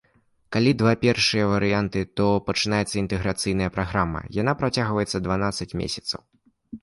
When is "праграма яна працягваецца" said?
3.77-5.17